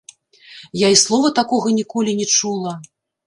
[0.81, 2.73] Я і слова такога ніколі не чула.